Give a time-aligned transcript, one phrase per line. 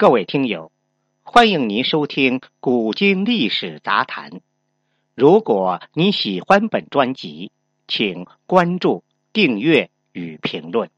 [0.00, 0.72] 各位听友，
[1.20, 4.30] 欢迎您收听《古今历史杂谈》。
[5.14, 7.52] 如果你喜欢本专辑，
[7.86, 10.88] 请关注、订阅与评论。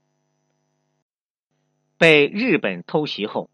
[1.98, 3.50] 被日本偷袭后，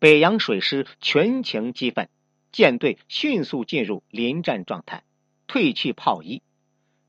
[0.00, 2.08] 北洋水师全情激愤，
[2.50, 5.04] 舰队迅速进入临战状态，
[5.46, 6.42] 褪去炮衣。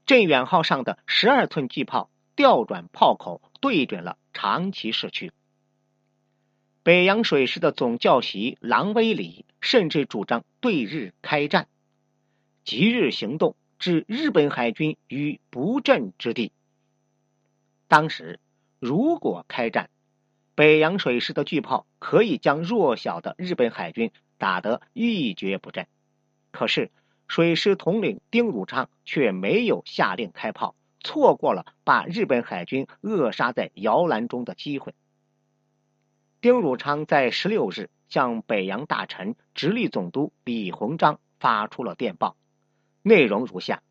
[0.06, 5.32] 镇远号上的十二寸巨炮调转炮口，对准了长崎市区。
[6.90, 11.68] 北洋水师的总教习郎威里甚至主张对日开战，
[12.64, 16.52] 即日行动，置日本海军于不振之地。
[17.88, 18.40] 当时，
[18.80, 19.92] 如果开战，
[20.56, 25.86] 北洋水师的巨炮可以将弱小的日本海军打得一蹶不振。
[26.50, 26.90] 可是，
[27.28, 34.96] 水师统领丁汝昌却没有下令开炮，错过了把日本海军扼杀在摇篮中的机会。
[36.42, 42.38] 丁汝昌在十六日向北洋大臣、直隶总督李鸿章发出了电报，
[43.02, 43.84] 内容如下：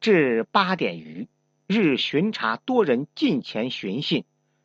[0.00, 1.26] 至八点余，
[1.66, 4.22] 日巡查多人近前寻衅，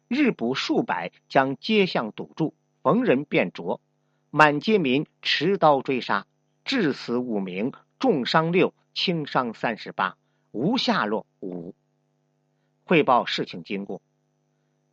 [0.08, 3.82] 日捕数百，将街巷堵住，逢人便啄，
[4.30, 6.28] 满街民持刀追杀，
[6.64, 10.16] 致死五名，重伤六，轻伤三十八，
[10.52, 11.74] 无下落五。
[12.84, 14.00] 汇报事情经过。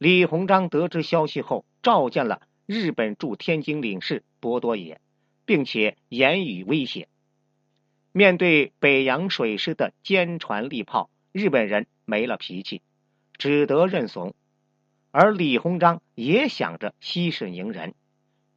[0.05, 5.00] 李鸿章得知消息后，召见了日本驻天津领事博多野，
[5.47, 7.08] 并且言语威胁。
[8.12, 12.82] 面对北洋水师的坚船利炮，日本人没了脾气，
[13.38, 14.34] 只得认怂。
[15.10, 17.94] 而李鸿章也想着息事宁人，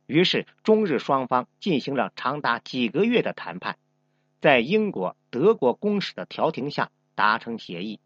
[0.06, 3.78] 于是中日双方进行了长达几个月的谈判，
[4.42, 8.02] 在英国、德国公使的调停下达成协议。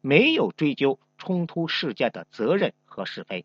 [0.00, 3.44] 没有追究冲突事件的责任和是非，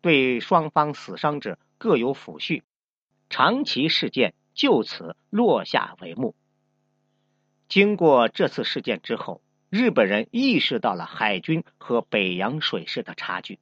[0.00, 2.62] 对双方死伤者各有抚恤，
[3.28, 6.34] 长崎事件就此落下帷幕。
[7.68, 13.58] 经过这次事件之后，日本人意识到了海军和北洋水师的差距，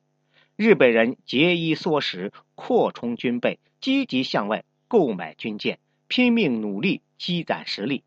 [0.54, 8.04] 日本人节衣缩食，扩充军备，积极向外购买军舰，拼命努力积攒实力。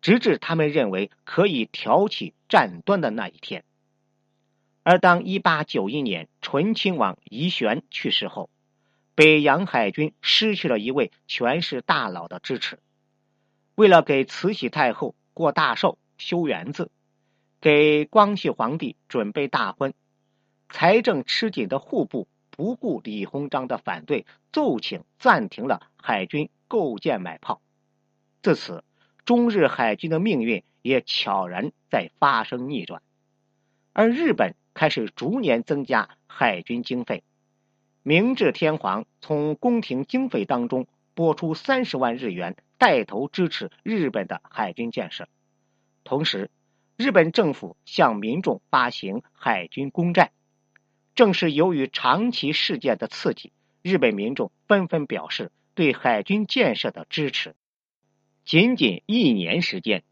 [0.00, 3.62] 直至他们认为可以挑起战端的那一天。
[4.84, 8.48] 而当一八九一年醇亲王宜玄去世后，
[9.16, 12.78] 北洋海军失去了一位权势大佬的支持。
[13.74, 16.92] 为了给慈禧太后过大寿、修园子，
[17.60, 19.92] 给光绪皇帝准备大婚，
[20.68, 27.60] 财政吃紧的户部不顾李鸿章的反对，奏请暂停了海军构建买炮。
[28.42, 28.84] 自此。
[29.24, 33.00] 中日海军的命运也悄然在发生逆转，
[33.94, 37.22] 而日本开始逐年增加海军经费。
[38.02, 45.28] 明治天皇从宫廷经费当中拨出三十万日元，带头支持日本的海军建设。
[46.02, 46.50] 同时，
[46.96, 50.32] 日本政府向民众发行海军公债。
[51.14, 53.52] 正是由于长崎事件的刺激，
[53.82, 57.54] 日本民众纷纷表示对海军建设的支持。
[58.44, 60.02] 仅仅一年时间，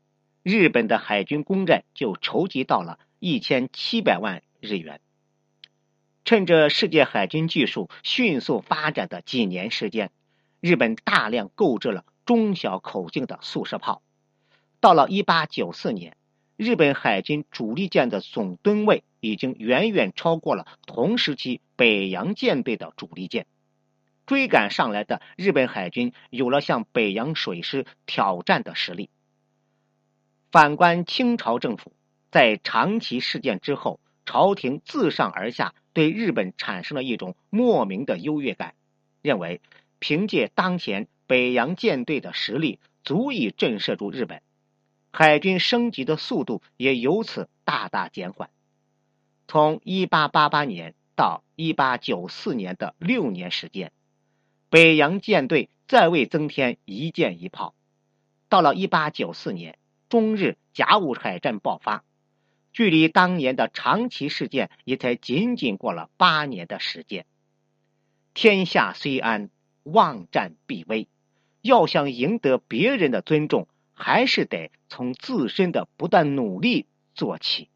[0.45, 5.01] 日本的海军公债就筹集到了一千七百万日元。
[6.25, 10.13] 趁着世界海军技术迅速发展的几年时间，
[10.61, 14.03] 日本大量购置了中小口径的速射炮。
[14.81, 16.17] 到了一八九四年，
[16.57, 23.47] 日本海军主力舰的总吨位已经远远超过了同时期北洋舰队的主力舰。
[24.25, 29.11] 追赶上来的日本海军有了向北洋水师挑战的实力。
[30.53, 31.93] 反观清朝政府，
[32.31, 38.75] 在长崎事件之后，朝廷自上而下对日本产生了一种莫名的优越感，
[39.21, 39.61] 认为
[39.99, 44.43] 凭借当前北洋舰队的实力，足以震慑住日本，
[45.11, 48.51] 海军升级的速度也由此大大减缓。
[49.49, 53.93] 从1888年到1894年的六年时间。
[54.71, 57.75] 北洋舰队再未增添一舰一炮，
[58.49, 59.77] 到了一八九四年，
[60.09, 62.05] 中日甲午海战爆发，
[62.73, 67.27] 距离当年的长崎事件也才仅仅过了八年的时间。
[68.35, 69.51] 天下虽安，
[69.83, 71.09] 忘战必危，
[71.61, 77.69] 要想赢得别人的尊重，还是得从自身的不断努力做起。